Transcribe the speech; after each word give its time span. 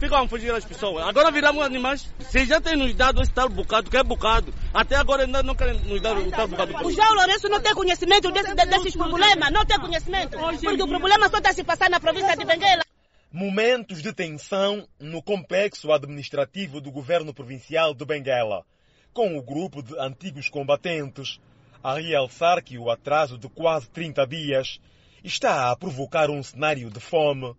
ficam 0.00 0.24
a 0.24 0.28
fugir 0.28 0.52
as 0.52 0.64
pessoas. 0.64 1.06
Agora 1.06 1.30
viramos 1.30 1.62
animais. 1.62 2.12
Se 2.20 2.46
já 2.46 2.60
tem 2.60 2.74
nos 2.74 2.94
dado 2.94 3.22
esse 3.22 3.30
tal 3.30 3.48
bocado, 3.48 3.90
que 3.90 3.96
é 3.96 4.02
bocado, 4.02 4.52
até 4.72 4.96
agora 4.96 5.24
ainda 5.24 5.42
não 5.42 5.54
querem 5.54 5.78
nos 5.80 6.00
dar 6.00 6.16
o 6.16 6.30
tal 6.30 6.48
bocado. 6.48 6.74
O 6.86 6.90
João 6.90 7.14
Lourenço 7.14 7.48
não 7.48 7.60
tem 7.60 7.74
conhecimento 7.74 8.32
desse, 8.32 8.54
desses 8.54 8.96
problemas, 8.96 9.52
não 9.52 9.64
tem 9.64 9.78
conhecimento. 9.78 10.38
Porque 10.38 10.82
o 10.82 10.88
problema 10.88 11.28
só 11.28 11.36
está 11.36 11.52
se 11.52 11.62
passar 11.62 11.90
na 11.90 12.00
província 12.00 12.34
de 12.36 12.44
Benguela. 12.44 12.82
Momentos 13.30 14.02
de 14.02 14.12
tensão 14.12 14.88
no 14.98 15.22
complexo 15.22 15.92
administrativo 15.92 16.80
do 16.80 16.90
governo 16.90 17.32
provincial 17.32 17.94
de 17.94 18.04
Benguela, 18.04 18.64
com 19.12 19.36
o 19.36 19.42
grupo 19.42 19.82
de 19.82 19.96
antigos 20.00 20.48
combatentes 20.48 21.38
a 21.82 21.94
realçar 21.94 22.62
que 22.62 22.76
o 22.76 22.90
atraso 22.90 23.38
de 23.38 23.48
quase 23.48 23.88
30 23.90 24.26
dias 24.26 24.80
está 25.22 25.70
a 25.70 25.76
provocar 25.76 26.30
um 26.30 26.42
cenário 26.42 26.90
de 26.90 27.00
fome 27.00 27.54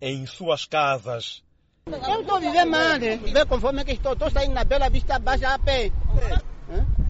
em 0.00 0.26
suas 0.26 0.64
casas. 0.64 1.44
Eu 1.86 2.22
estou 2.22 2.40
vivendo 2.40 2.70
mal? 2.70 2.98
Vê 2.98 3.44
conforme 3.44 3.82
é 3.82 3.84
que 3.84 3.92
estou, 3.92 4.14
estou 4.14 4.30
saindo 4.30 4.54
na 4.54 4.64
Bela 4.64 4.88
Vista 4.88 5.18
Baixa 5.18 5.50
a 5.50 5.58
pé. 5.58 5.92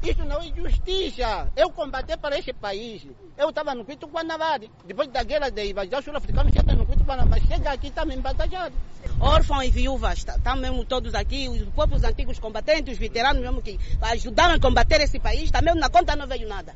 Isso 0.03 0.25
não 0.25 0.43
é 0.43 0.53
justiça. 0.53 1.49
Eu 1.55 1.71
combati 1.71 2.17
para 2.17 2.37
este 2.37 2.53
país. 2.53 3.07
Eu 3.39 3.51
estava 3.51 3.73
no 3.73 3.85
Quito 3.85 4.09
Guanabara. 4.09 4.67
Depois 4.85 5.09
da 5.13 5.23
guerra 5.23 5.49
de 5.49 5.71
invasão 5.71 6.03
sul-africana, 6.03 6.51
chega 6.51 6.75
no 6.75 6.85
Quito 6.87 7.05
Guanabara. 7.05 7.41
Chega 7.47 7.71
aqui, 7.71 7.87
está 7.87 8.05
me 8.05 8.17
batalhado. 8.17 8.75
Órfãos 9.21 9.65
e 9.65 9.71
viúvas, 9.71 10.19
estão 10.19 10.41
tá 10.41 10.57
mesmo 10.57 10.85
todos 10.85 11.15
aqui. 11.15 11.49
Os 11.49 11.63
povos 11.69 12.03
antigos 12.03 12.41
combatentes, 12.41 12.95
os 12.95 12.99
veteranos 12.99 13.43
mesmo 13.43 13.63
que 13.63 13.79
ajudaram 14.03 14.55
a 14.55 14.61
combater 14.61 15.01
esse 15.03 15.21
país, 15.21 15.45
está 15.45 15.63
mesmo 15.63 15.79
na 15.79 15.89
conta 15.89 16.17
não 16.17 16.27
veio 16.27 16.49
nada. 16.49 16.75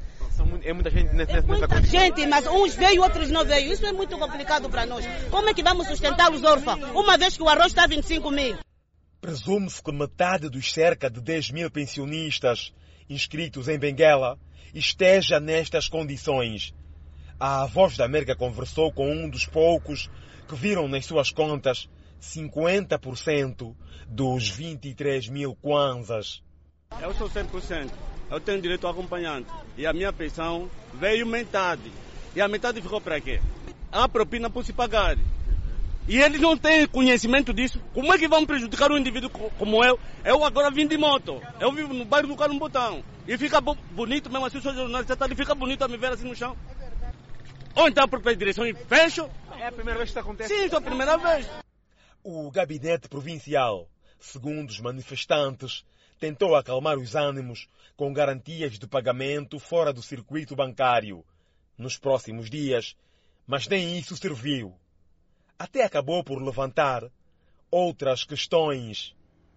É 0.63 0.73
muita 0.73 0.91
gente 0.91 1.15
nessa, 1.15 1.39
é 1.39 1.43
muita 1.43 1.83
gente, 1.83 2.27
mas 2.27 2.47
uns 2.47 2.75
veio, 2.75 3.03
outros 3.03 3.31
não 3.31 3.45
veio. 3.45 3.73
Isso 3.73 3.85
é 3.87 3.93
muito 3.93 4.17
complicado 4.19 4.69
para 4.69 4.87
nós. 4.87 5.05
Como 5.31 5.49
é 5.49 5.55
que 5.55 5.63
vamos 5.63 5.87
sustentar 5.87 6.33
os 6.33 6.45
órfãos? 6.45 6.81
Uma 6.95 7.17
vez 7.17 7.37
que 7.37 7.43
o 7.43 7.49
arroz 7.49 7.69
está 7.69 7.85
a 7.85 7.87
25 7.87 8.31
mil. 8.31 8.57
Presume-se 9.21 9.83
que 9.83 9.93
metade 9.93 10.49
dos 10.49 10.73
cerca 10.73 11.11
de 11.11 11.21
10 11.21 11.51
mil 11.51 11.71
pensionistas 11.71 12.73
inscritos 13.09 13.69
em 13.69 13.79
Benguela 13.79 14.39
esteja 14.75 15.41
nestas 15.41 15.89
condições. 15.89 16.75
A 17.41 17.67
Voz 17.67 17.97
da 17.97 18.05
América 18.05 18.37
conversou 18.37 18.93
com 18.93 19.11
um 19.11 19.29
dos 19.29 19.47
poucos 19.47 20.11
que 20.49 20.55
viram 20.55 20.89
nas 20.89 21.07
suas 21.07 21.31
contas 21.31 21.89
50% 22.21 23.75
dos 24.09 24.49
23 24.49 25.29
mil 25.29 25.55
kwanzas. 25.55 26.43
Eu 27.01 27.15
sou 27.15 27.29
100%. 27.29 27.91
Eu 28.31 28.41
tenho 28.41 28.61
direito 28.61 28.87
ao 28.87 28.93
acompanhante. 28.93 29.49
E 29.77 29.87
a 29.87 29.93
minha 29.93 30.13
pensão 30.13 30.71
veio 30.95 31.27
metade. 31.27 31.91
E 32.35 32.41
a 32.41 32.49
metade 32.49 32.81
ficou 32.81 33.01
para 33.01 33.21
quê? 33.21 33.41
A 33.91 34.09
propina 34.09 34.51
por 34.51 34.65
se 34.65 34.73
pagar. 34.73 35.17
E 36.07 36.21
eles 36.21 36.41
não 36.41 36.57
têm 36.57 36.87
conhecimento 36.87 37.53
disso. 37.53 37.81
Como 37.93 38.13
é 38.13 38.19
que 38.19 38.29
vão 38.29 38.47
prejudicar 38.47 38.91
um 38.91 38.97
indivíduo 38.97 39.31
como 39.31 39.85
eu? 39.85 39.99
Eu 40.25 40.45
agora 40.45 40.71
vim 40.71 40.87
de 40.87 40.97
moto. 40.97 41.41
Eu 41.61 41.73
vivo 41.73 41.93
no 41.93 42.05
bairro 42.05 42.29
do 42.29 42.37
Carlos 42.37 42.59
Botão. 42.59 43.05
E 43.27 43.37
fica 43.37 43.61
bonito 43.61 44.31
mesmo 44.31 44.47
assim, 44.47 44.57
eu 44.57 44.63
sou 44.63 44.75
jornalista, 44.75 45.15
tá 45.15 45.27
ali, 45.27 45.35
fica 45.35 45.55
bonito 45.55 45.83
a 45.83 45.89
me 45.89 45.99
ver 45.99 46.13
assim 46.13 46.27
no 46.27 46.35
chão. 46.35 46.57
Ou 47.75 47.87
então 47.87 48.09
por 48.09 48.21
direção 48.35 48.67
e 48.67 48.73
fecho. 48.73 49.29
É 49.59 49.67
a 49.67 49.73
primeira 49.73 49.99
vez 49.99 50.11
que 50.11 50.19
isso 50.19 50.19
acontece? 50.19 50.55
Sim, 50.55 50.75
é 50.75 50.77
a 50.77 50.81
primeira 50.81 51.19
vez. 51.19 51.47
O 52.25 52.51
gabinete 52.51 53.07
provincial, 53.07 53.87
segundo 54.19 54.71
os 54.71 54.81
manifestantes, 54.81 55.85
tentou 56.19 56.55
acalmar 56.55 56.99
os 56.99 57.15
ânimos 57.15 57.69
com 57.97 58.13
garantias 58.13 58.79
de 58.79 58.87
pagamento 58.87 59.59
fora 59.59 59.93
do 59.93 60.03
circuito 60.03 60.55
bancário 60.55 61.25
nos 61.77 61.97
próximos 61.97 62.51
dias, 62.51 62.97
mas 63.47 63.67
nem 63.67 63.99
isso 63.99 64.17
serviu 64.17 64.75
até 65.59 65.83
acabou 65.83 66.23
por 66.23 66.41
levantar 66.41 67.03
outras 67.71 68.23
questões. 68.25 69.15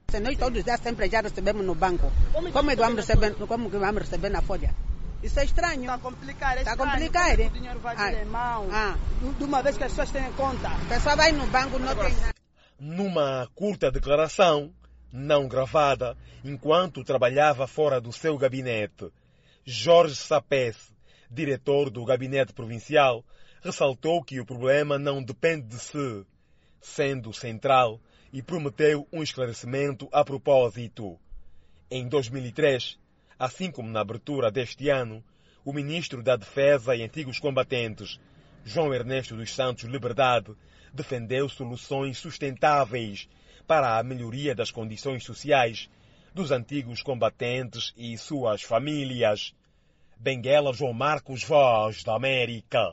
Se 0.09 0.19
nós 0.19 0.37
todos 0.37 0.63
já 0.65 0.75
sempre 0.77 1.09
já 1.09 1.21
recebemos 1.21 1.63
no 1.63 1.75
banco, 1.75 2.11
como 2.33 2.71
é 2.71 2.75
que 2.75 2.81
vamos 2.81 2.97
receber, 2.97 3.35
como 3.35 3.69
que 3.69 3.77
vamos 3.77 4.01
receber 4.01 4.29
na 4.29 4.41
folha? 4.41 4.73
Isso 5.21 5.39
é 5.39 5.45
estranho. 5.45 5.81
Está 5.81 5.99
complicado, 5.99 6.57
é 6.57 6.61
Está 6.61 6.75
complicado. 6.75 7.39
O 7.39 7.49
dinheiro 7.51 7.79
vai 7.79 7.95
ah. 7.95 8.11
em 8.11 8.25
mão. 8.25 8.67
Ah. 8.71 8.97
De 9.37 9.43
uma 9.43 9.61
vez 9.61 9.77
que 9.77 9.83
as 9.83 9.91
pessoas 9.91 10.09
têm 10.09 10.33
conta. 10.33 10.69
A 10.69 10.85
pessoa 10.89 11.15
vai 11.15 11.31
no 11.31 11.45
banco 11.45 11.77
não 11.77 11.95
tem 11.95 12.13
nada. 12.15 12.33
Numa 12.79 13.47
curta 13.53 13.91
declaração, 13.91 14.73
não 15.11 15.47
gravada, 15.47 16.17
enquanto 16.43 17.03
trabalhava 17.03 17.67
fora 17.67 17.99
do 17.99 18.11
seu 18.11 18.37
gabinete, 18.37 19.11
Jorge 19.65 20.15
Sapes, 20.15 20.91
diretor 21.29 21.89
do 21.89 22.03
gabinete 22.03 22.53
provincial, 22.53 23.23
ressaltou 23.61 24.23
que 24.23 24.39
o 24.39 24.45
problema 24.45 24.97
não 24.97 25.21
depende 25.21 25.67
de 25.67 25.79
si, 25.79 26.25
sendo 26.81 27.33
central, 27.33 27.99
e 28.33 28.41
prometeu 28.41 29.07
um 29.11 29.21
esclarecimento 29.21 30.07
a 30.11 30.23
propósito. 30.23 31.19
Em 31.89 32.07
2003, 32.07 32.97
assim 33.37 33.69
como 33.69 33.89
na 33.89 34.01
abertura 34.01 34.49
deste 34.49 34.89
ano, 34.89 35.23
o 35.63 35.73
ministro 35.73 36.23
da 36.23 36.35
Defesa 36.35 36.95
e 36.95 37.03
Antigos 37.03 37.39
Combatentes, 37.39 38.19
João 38.63 38.93
Ernesto 38.93 39.35
dos 39.35 39.53
Santos 39.53 39.85
Liberdade, 39.85 40.53
defendeu 40.93 41.49
soluções 41.49 42.17
sustentáveis 42.17 43.27
para 43.67 43.97
a 43.97 44.03
melhoria 44.03 44.53
das 44.53 44.71
condições 44.71 45.23
sociais 45.23 45.89
dos 46.33 46.51
antigos 46.51 47.01
combatentes 47.01 47.93
e 47.97 48.17
suas 48.17 48.61
famílias. 48.61 49.53
Benguela 50.17 50.73
João 50.73 50.93
Marcos, 50.93 51.43
Voz 51.43 52.03
da 52.03 52.15
América. 52.15 52.89